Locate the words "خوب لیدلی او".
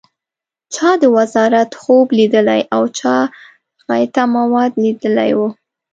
1.81-2.83